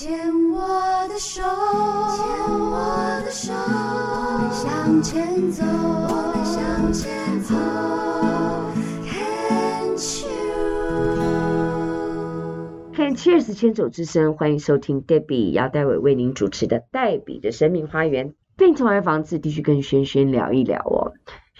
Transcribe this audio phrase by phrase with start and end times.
[0.00, 0.18] 牵
[0.50, 0.58] 我
[1.10, 2.24] 的手，牵
[2.58, 7.54] 我的手，我们向前走，我们向前走。
[12.94, 18.32] 看 Cheers 牵手之声，欢迎收听 Debbie 姚代伟为您主持的黛比的生命花园。
[18.56, 21.12] 病虫害防治，继续跟轩轩聊一聊哦。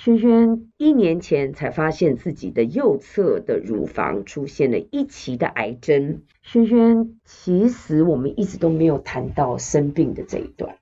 [0.03, 6.23] 轩轩一年前才发现自己的右侧的乳房出现了一期的癌症。
[6.41, 10.79] 轩轩，其实我们一直都没有谈到生病的这一段，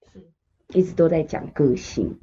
[0.69, 2.21] 一直都在讲个性。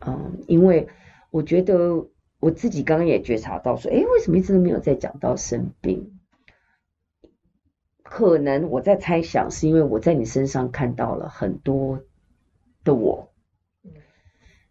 [0.00, 0.88] 嗯，因为
[1.30, 6.18] 我觉得我自己刚刚也觉察到说，诶，为什么一直都没有在讲到生病？
[8.02, 12.00] 可能我在猜想，是因为我在你身上看到了很多
[12.82, 13.30] 的我，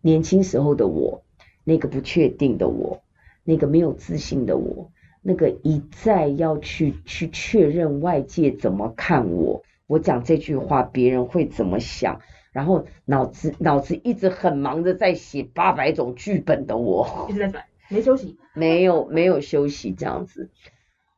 [0.02, 1.23] 年轻时候的我。
[1.70, 3.04] 那个不确定的我，
[3.44, 4.91] 那个没有自信的我，
[5.22, 20.50] 那个一再要去去确认外界怎么看我，我讲这句话别人会怎么想，然后脑子脑子一直很忙着在写八百种剧本的我，一直在转，没休息， 没有没有休息这样子，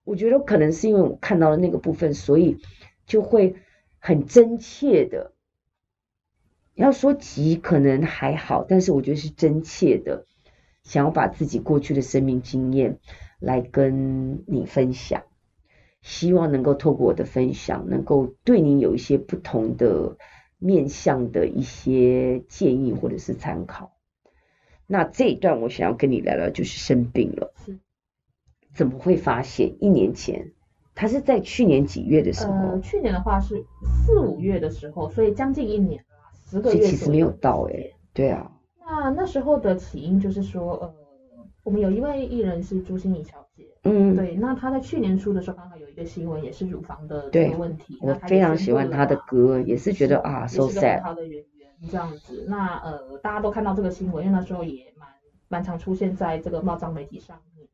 [0.04, 2.58] 我觉得可能是因为我看到了那个部分，所以
[3.06, 3.56] 就会
[4.00, 5.32] 很真切的，
[6.76, 10.26] 要说急可能还好，但是我觉得是真切的。
[10.84, 13.00] 想要把自己过去的生命经验
[13.40, 15.24] 来跟你分享，
[16.02, 20.18] 希望能够透过我的分享，能够对你有一些不同的
[20.58, 23.94] 面向的一些建议或者是参考。
[24.88, 27.80] 那这一段我想要跟你聊聊，就是生病了，是
[28.74, 29.76] 怎么会发现？
[29.80, 30.52] 一年前，
[30.96, 32.54] 他是在去年几月的时候？
[32.54, 33.64] 呃，去年的话是
[34.06, 36.06] 四五月的时候，所以将近一年了，
[36.50, 38.51] 十个月其实没有到哎、欸，对啊。
[38.92, 40.94] 那那时候的起因就是说，呃，
[41.64, 47.97] 我们有一位艺人是朱心怡小姐，嗯，对，那她在去年初的时候刚好有一个新闻，也是乳房的这个问题。
[48.02, 51.02] 我非常喜欢她的歌，也是觉得啊，so sad。
[51.03, 55.07] 好的演员这样子，那呃，大家都看到这个新闻，因为那时候也蛮
[55.47, 57.66] 蛮常出现在这个报章媒体上面。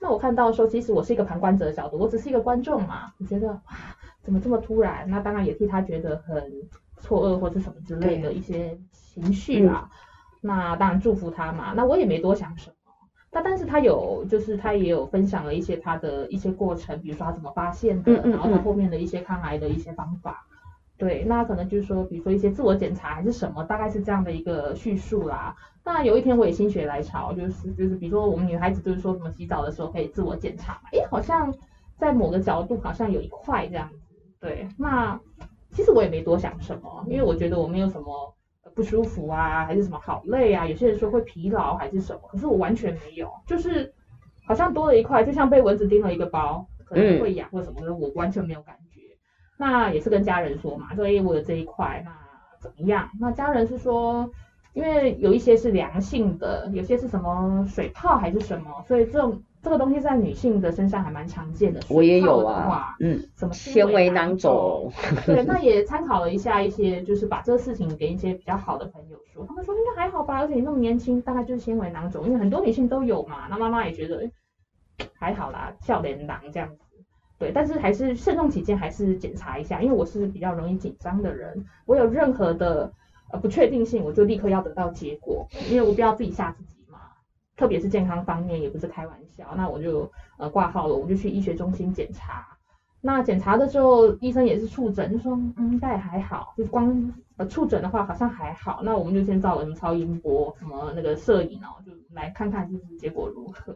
[0.00, 3.62] 那我看到的时候，其实我是一个旁观者的角度，我只是一个观众嘛，我觉得哇，
[4.20, 5.08] 怎么这么突然？
[5.08, 6.52] 那当然也替她觉得很
[6.98, 9.88] 错愕或者什么之类的一些情绪啊。
[10.40, 12.74] 那当然祝福他嘛，那我也没多想什么。
[13.32, 20.46] 那但是他有，就是他也有分享了一些他的一些过程，比如说他怎么发现的，然后他后面的一些抗癌的一些方法。
[20.96, 25.54] 对，那可能就是说，比如说一些自我检查还是什么，大概是这样的一个叙述啦。
[25.84, 31.52] 那有一天我也心血来潮，就是就是比如说我们女孩子就是说什么洗澡的时候可以自我检查嘛，诶，好像
[31.98, 34.14] 在某个角度好像有一块这样子。
[34.40, 35.20] 对，那
[35.72, 38.32] 其实我也没多想什么，因为我觉得我没有什么。
[38.74, 40.66] 不舒服啊，还是什么好累啊？
[40.66, 43.92] 有些人说会疲劳还是什么，可是我完全没有，就是
[44.46, 49.00] 好像多了一块，就像被蚊子叮了一个包，可能会痒或什么的，我完全没有感觉。
[49.58, 52.12] 那也是跟家人说嘛，说哎，我有这一块，那
[52.60, 53.08] 怎么样？
[53.20, 54.30] 那家人是说，
[54.74, 59.42] 因为有一些是良性的，有些是什么水泡还是什么，所以这种。
[59.66, 64.92] 这个东西在女性的身上还蛮常见的，我也有啊，嗯，什么纤维囊肿，
[65.26, 74.30] 对，那也参考了一下一些，就是把这个事情给一些比较好的朋友说，他们说应该还好吧，而且你那么年轻，大概就是纤维囊肿，因为很多女性都有嘛，那妈妈也觉得
[75.14, 76.84] 还好啦，笑脸囊这样子，
[77.36, 82.92] 对，但是还是慎重起见，还是检查一下，因为我是比较容易紧张的人，我有任何的
[83.32, 86.75] 呃不确定性，我就立刻要得到结果，因为我不要自己吓自己。
[87.56, 92.46] 特别是健康方面也不是开玩笑，那我就呃挂号了，我就去医学中心检查。
[93.00, 98.80] 那检查的时候，医生也是触诊，就说嗯应该还好，就是光呃触诊的话好像还好。
[98.82, 103.74] 那我们就先照了什么超音波，什么那个摄影哦，就来看看就是结果如何。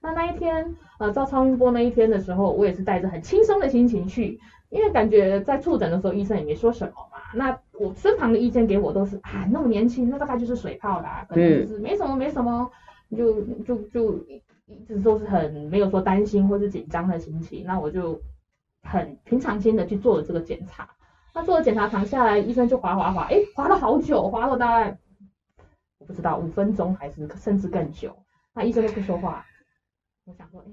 [0.00, 4.38] 那那一天呃照超音波那一天的时候，我也是带着很轻松的心情去，
[4.70, 7.18] 因为感觉在触诊的时候医生也没说什么嘛。
[7.34, 12.70] 那我身旁的意见给我都是啊那么年轻，那大概就是水泡啦，可能就是没什么没什么。
[13.16, 14.18] 就就就
[14.66, 18.20] 一直都是很没有说担心或是紧张的心情，那我就
[18.82, 20.88] 很平常心的去做了这个检查。
[21.34, 24.98] 那做了检查躺下来，医生就滑滑滑，哎，滑了好久，滑了大概
[25.98, 28.16] 我不知道五分钟还是甚至更久。
[28.52, 29.46] 那医生都不说话，
[30.24, 30.64] 我想说，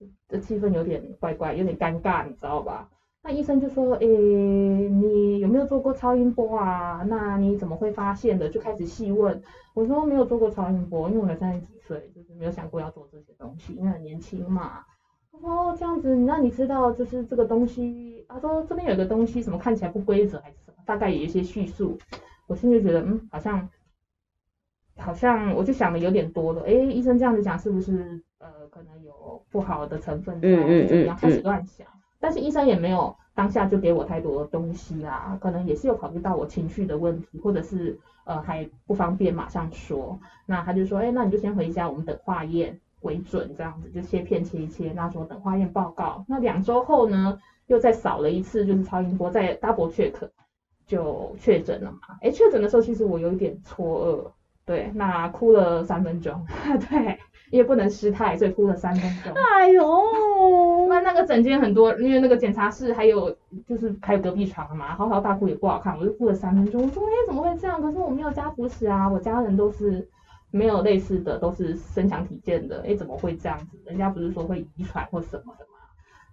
[0.00, 2.88] 哎，这气氛有点怪怪，有点尴尬，你知道吧？
[3.22, 7.04] 那医生就说，诶，你有没有做过超音波啊？
[7.06, 8.48] 那你怎么会发现的？
[8.48, 9.40] 就开始细问。
[9.74, 14.82] 我说没有做过超音波，因为我才三十几岁，就是没有想过要做这些东西，因为很年轻嘛。
[15.30, 18.24] 他说哦，这样子，那你知道就是这个东西？
[18.26, 20.82] 他说这边有个东西，什么看起来不规则还是什么？
[20.86, 21.98] 大概有一些叙述。
[22.46, 23.68] 我心里觉得，嗯，好像
[24.96, 26.62] 好像，我就想的有点多了。
[26.62, 30.48] 诶，医生这样子讲是不是呃可能有不好的成分在？
[30.48, 31.86] 嗯嗯嗯，开始乱想。
[32.20, 50.12] 但是医生也没有当下就给我太多东西啦，可能也是有考虑到我情绪的问题，或者是呃还不方便马上说，那他就说，哎，那你就先回家，我们等化验为准，这样子就切片切一切，那说等化验报告，那两周后呢，又再扫了一次，就是超音波再 double check，
[50.86, 54.30] 就确诊了嘛，哎，确诊的时候其实我有一点错愕，
[54.66, 56.46] 对，那哭了三分钟，
[56.90, 57.18] 对。
[57.50, 59.32] 因为不能失态，所以哭了三分钟。
[59.34, 59.84] 哎呦，
[60.90, 63.34] 那那个整间很多，因为那个检查室还有
[63.66, 66.82] 就是还有隔壁床嘛，嚎啕大哭也不好看，我就哭了三分钟。
[66.82, 67.80] 我说哎，怎么会这样？
[67.80, 70.06] 可是我没有家族史啊，我家人都是
[70.50, 72.84] 没有类似的，都是身强体健的。
[72.86, 73.78] 哎，怎么会这样子？
[73.84, 75.78] 人家不是说会遗传或什么的吗？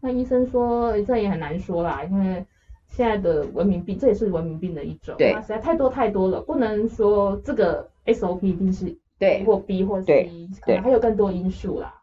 [0.01, 2.45] 那医生说这也很难说啦，因为
[2.87, 5.15] 现在的文明病，这也是文明病的一种。
[5.17, 8.97] 对，实在太多太多了，不能说这个 SOP 一定是。
[9.19, 10.29] 对，或 B 或 C，
[10.61, 12.01] 可能还有更多因素啦。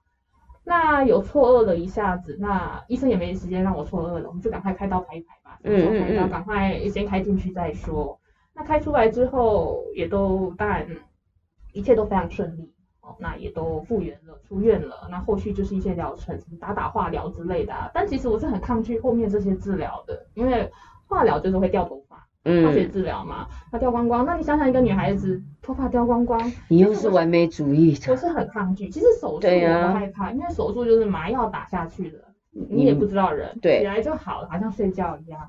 [0.64, 5.58] 那有错愕了一下子，那医生也没时间让我错愕了，我们就赶快开刀排一排吧。
[5.62, 6.30] 嗯嗯嗯。
[6.30, 8.18] 赶快先开进去再说。
[8.54, 10.86] 那开出来之后，也都当然
[11.72, 15.08] 一切都非常顺利哦，那也都复原了，出院了。
[15.10, 17.90] 那后续就是一些疗程，打打化疗之类的啊。
[17.92, 20.70] 但其实我是很抗拒后面这些治疗的，因为
[21.06, 22.03] 化疗就是会掉头发。
[22.44, 24.24] 化学治疗嘛，它掉光光。
[24.26, 28.12] 那你想想，一个女孩子头发掉光光，你又是完美主义者。
[28.12, 32.18] 我是很抗拒，其实手术我不害怕，啊、因为手术就是麻药打下去的，
[32.50, 35.40] 你也不知道人，对，起来就好了，好像睡觉一样。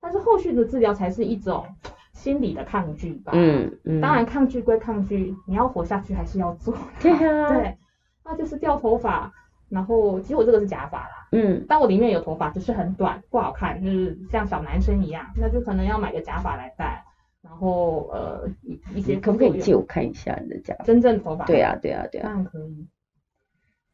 [0.00, 1.66] 但是后续的治疗才是一种
[2.12, 3.32] 心理的抗拒吧。
[3.34, 4.00] 嗯嗯。
[4.00, 6.74] 当然抗拒归抗拒，你要活下去还是要做。
[7.00, 7.48] 对啊。
[7.54, 7.76] 对，
[8.24, 9.32] 那就是掉头发。
[9.70, 17.04] 然后其实我这个是假发啦，嗯，但我里面有头发，只是很短，不好看，就是像小男生一样，那就可能要买个假发来戴。
[17.42, 20.84] 然后呃一一些可不可以借我看一下你的假发？
[20.84, 21.46] 真正头发？
[21.46, 22.86] 对啊对啊对啊，当然可以。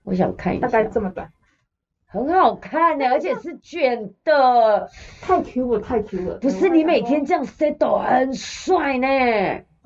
[0.03, 0.67] 我想看一下。
[0.67, 1.31] 大概这么短。
[2.09, 4.89] 很好看的，而且是卷的。
[5.21, 6.39] 太 Q 了，太 Q 了。
[6.39, 9.07] 不是你每天这样 set 很帅呢。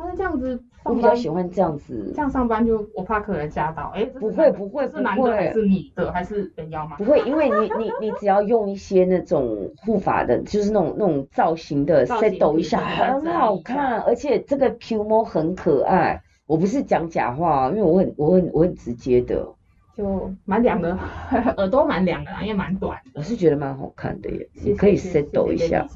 [0.00, 0.62] 但是这样子。
[0.82, 6.96] 我比较喜欢这样子，这样上班就我怕客人吓到，哎，不会不会，是男的还是女的还是人妖吗？
[6.96, 16.22] 不会，因为你你你只要用一些那种护发的，就是那种那种造型的 set 一下，很好看，而且这个 Q 毛很可爱。
[16.46, 19.46] 我不是讲假话，因为我很我很我很直接的，
[19.94, 20.98] 就蛮凉的，
[21.58, 23.10] 耳朵蛮凉的，因为蛮短的。
[23.16, 25.86] 我是觉得蛮好看的耶，你可以 set 一下。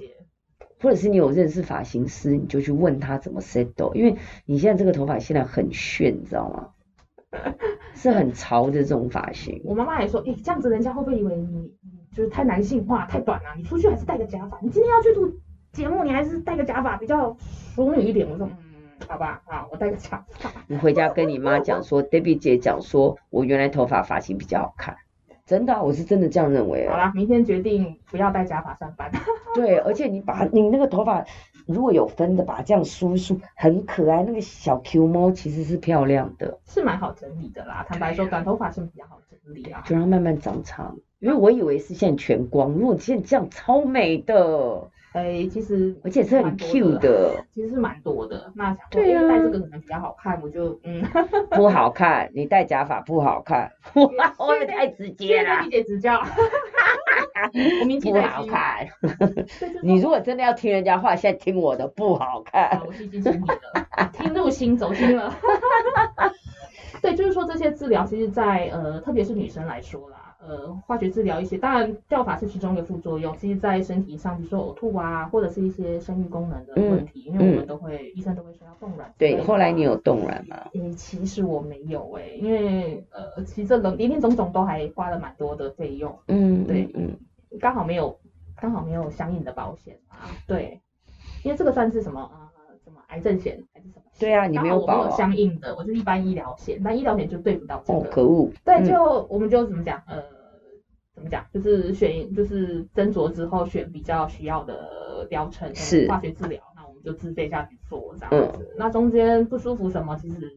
[0.84, 6.68] 或者是你有认识发型师，你就去问他怎么 set，因为你现在这个头发现在很炫，你知道吗？
[7.96, 9.60] 是很潮的这种发型。
[9.64, 11.72] 我妈妈也说，哎、欸，这样子人家会不会以为你
[12.14, 13.54] 就是太男性化、太短啊？
[13.56, 14.58] 你出去还是戴个假发。
[14.60, 15.32] 你今天要去录
[15.72, 17.34] 节目，你还是戴个假发比较
[17.74, 18.28] 淑女一点。
[18.30, 18.56] 我说，嗯，
[19.08, 20.52] 好吧，好，我戴个假发。
[20.68, 24.96] 你回家跟你妈讲说，Debbie 姐讲说我原来头发发型比较好看。
[25.46, 26.88] 真的、啊，我是真的这样认为。
[26.88, 29.10] 好啦，明天决定不要戴假发上班。
[29.54, 31.24] 对，而且你把你那个头发
[31.66, 34.22] 如果有分的，把它这样梳一梳，很可爱。
[34.22, 37.84] 那个小 Q 猫其实是漂亮的，是蛮好整理的啦。
[37.88, 39.82] 坦白说，短头发是比较好整理啊。
[39.86, 44.90] 就让它慢慢长长，因为我以为是现在全光，如果现在这样超美的。
[45.14, 48.50] 哎、欸，其实而且是很 Q 的，其实是蛮多的。
[48.52, 51.04] 那想说，对啊，戴这个可能比较好看，我就嗯，
[51.50, 53.70] 不好看，你戴假发不好看，
[54.18, 55.50] 哇，我也太直接了。
[55.50, 56.18] 谢谢丽姐指教，
[57.80, 58.88] 我明天不好看。
[59.84, 62.82] 你如果真的要听人家话，现在听我的不好看。
[62.84, 65.32] 我是听你的，听入心，走心了。
[67.00, 70.23] 对，就是说这些治疗，其实在呃，特别是女生来说啦。
[70.46, 73.34] 呃，化学治疗一些，当然掉发是其中一个副作用。
[73.38, 79.12] 其实，在身体上，比如说呕吐啊，或者是一些生育功能的问题，嗯、因为我们都会，嗯、医生都会说要冻卵。
[79.16, 80.68] 对，后来你有冻卵吗？
[80.74, 86.14] 嗯，其实我没有诶、欸，因为呃，其实这林林总总都还花了蛮多的费用。
[86.28, 87.16] 嗯，对，嗯，
[87.58, 88.18] 刚好没有，
[88.56, 90.28] 刚好没有相应的保险啊。
[90.46, 90.80] 对，
[91.42, 92.52] 因为这个算是什么啊？
[92.84, 94.02] 什么癌症险还是什么？
[94.18, 97.98] 对啊，你没有保、啊、我没有相应的，我是一般医疗险，但医疗险就对不到这个。
[97.98, 98.50] 哦，可恶。
[98.62, 100.02] 对，就、嗯、我们就怎么讲？
[100.06, 100.22] 呃。
[101.14, 101.44] 怎么讲？
[101.52, 108.64] 就是选，就是斟酌之后选比较需要的疗程，是化学治疗，那我们就自费下去做这样子。
[108.64, 110.52] 嗯、那中间不舒服什么，其实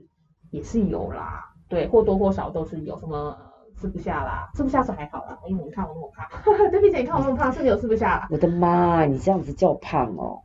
[0.50, 2.98] 也是有啦，对，或多或少都是有。
[3.00, 3.38] 什么
[3.80, 6.28] 吃不下啦，吃不下是还好啦，因为你看我那么胖，
[6.72, 8.28] 对不起，你看我那么胖，是不是有吃不下啦？
[8.32, 10.42] 我的妈，你这样子叫胖哦。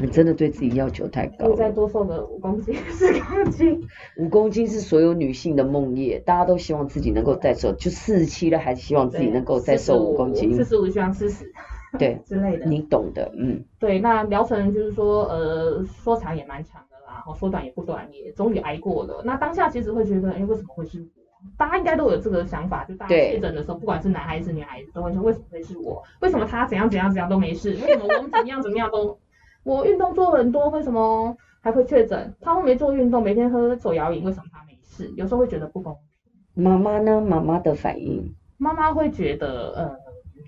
[0.00, 1.56] 你真的对自己要求太高了。
[1.56, 3.88] 再多瘦个五公斤，四公斤。
[4.16, 10.54] 五公斤是所有女性的梦魇，大家都希望自己能够再瘦，就四十七了，还是希望自己能够再瘦五公斤。
[10.54, 11.52] 四十五希望四十。
[11.98, 12.66] 对，之类的。
[12.66, 13.64] 你懂的，嗯。
[13.78, 19.22] 对，那疗程就是说，呃，说长也蛮长的啦，然后说短也不短，也终于挨过了。
[19.24, 21.42] 那当下其实会觉得，哎，为什么会是我啊？
[21.56, 26.04] 大家应该都有这个想法，就大家确诊的时候，不管是男孩子女孩子，都会说为什么会是我？
[26.20, 27.70] 为什么他怎样怎样怎样都没事？
[27.70, 29.18] 为什么我们怎么样怎么样都？
[29.68, 32.34] 我运动做很多，为什么还会确诊？
[32.40, 35.12] 他都没做运动，每天喝手摇饮，为什么他没事？
[35.14, 36.64] 有时候会觉得不公平。
[36.64, 37.20] 妈妈呢？
[37.20, 38.34] 妈妈的反应？
[38.56, 39.96] 妈妈会觉得，呃，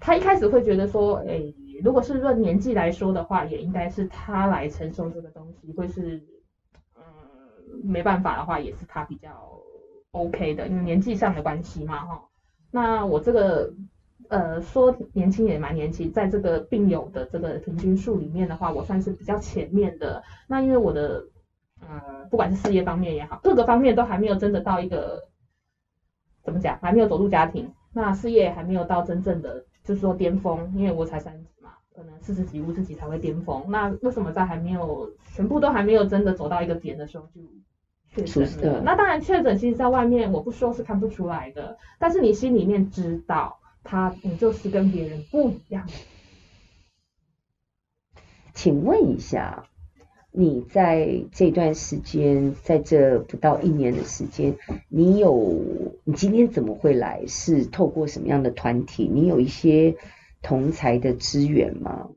[0.01, 6.23] 她一开始会觉得说，哎、欸，如果是论年纪来说的话，也应该是她来承受这个东西，会是，
[6.97, 7.03] 嗯，
[7.85, 9.29] 没办法的话，也是她比较
[10.13, 12.23] OK 的，因为年纪上的关系嘛，哈。
[12.71, 13.71] 那我这个。
[14.31, 20.23] 呃，说年轻也蛮年轻，在这个病友的这个平均数里面的话，我算是比较前面的。
[20.47, 21.25] 那因为我的，
[21.81, 25.25] 呃，不管是事业方面也好，各个方面都还没有真的到一个，
[26.45, 33.65] 怎么讲，还没有走入家庭，那事业还没有到真正的，就是说巅峰，因为我才三十嘛，可能四十几、五十几才会巅峰。
[33.69, 37.27] 那为什么在还没有全部都还没有真的走到一个点的时候
[38.15, 38.81] 就确诊了？
[38.85, 43.57] 那当然确诊，其实在外面我不说是看不出来的，但是你心里面知道。
[43.83, 45.89] 他，你就是跟别人不一样。
[48.55, 49.65] 请问一下，
[50.33, 54.57] 你在这段时间，在这不到一年的时间，
[54.89, 55.57] 你有，
[56.05, 57.25] 你今天怎么会来？
[57.27, 59.09] 是透过什么样的团体？
[59.09, 59.97] 你有一些
[60.43, 62.11] 同才的资源吗？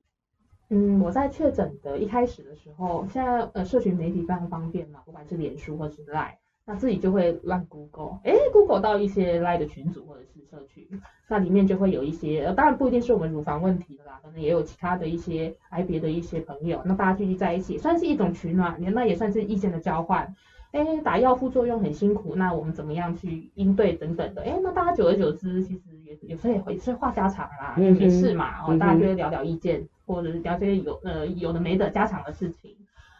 [0.69, 6.35] 嗯，我在确诊的一开始的时候，现在呃，社群媒体非常方便嘛，不管是脸书或是 Line。
[6.65, 10.87] 那自己就会乱 Google，哎，Google 到一些 Line 的群组或者是社区，
[11.27, 20.33] 那里面就会有一些，当然不一定是我们乳房问题的啦，可能也有其他的一些癌别的一些朋友，那大家聚集在一起，算是一种取暖，那也算是意见的交换。
[20.71, 24.41] 哎，打药副作用很辛苦，那我们怎么样去应对等等的？
[24.43, 32.77] 哎，那大家久而久之，其实也有时候也会是话家常啦，也没事嘛，哦，大家就会聊聊意见，或者是聊些有呃有的没的家常的事情。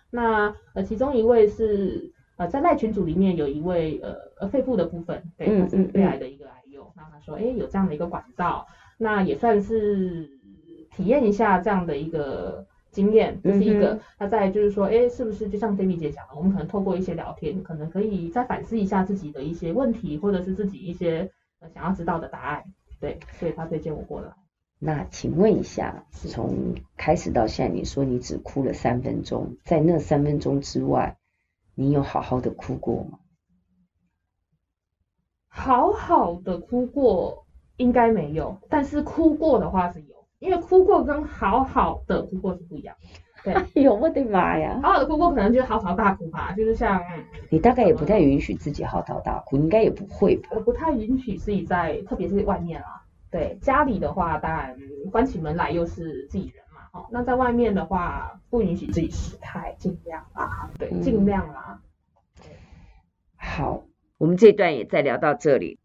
[0.09, 2.12] 那呃其中一位是。
[2.35, 8.65] 呃，在赖群组里面有一位呃呃肺部的部分，对，他是肺癌的一个癌友，那、嗯嗯、他说，哎，有这样的一个管道，
[8.97, 10.29] 那也算是
[10.91, 13.99] 体验一下这样的一个经验，这、就是一个。
[14.17, 22.63] 那、嗯、再就是说，哎，是不是就像 Debbie 姐讲的，我们可能透过一些聊天，可能可以再反思一下自己的一些问题，或者是自己一些呃想要知道的答案，
[22.99, 24.27] 对，所以他推荐我过来。
[24.79, 31.15] 那请问一下，从开始到现在，你说你只哭了三分钟，在那三分钟之外。
[31.75, 33.19] 你有好好的哭过吗？
[35.47, 37.45] 好好的哭过
[37.77, 42.95] 应该没有，但是哭过的话是有，因为哭过跟好好的哭过是不一样。
[43.43, 44.79] 对， 哎呦我的妈呀！
[44.81, 47.01] 好好的哭过可能就是嚎啕大哭吧，就是像
[47.49, 50.49] 你大概也不太允许自己嚎啕大哭，应该也不会吧？
[50.53, 53.03] 我不太允许自己在，特别是外面啊。
[53.29, 54.75] 对，家里的话当然
[55.11, 56.62] 关起门来又是自己人。
[56.95, 61.81] 好，那在外面的话，不允许自己失态，尽量啊，对，尽量啦。
[63.35, 63.83] 好，
[64.19, 65.79] 我们这段也再聊到这里。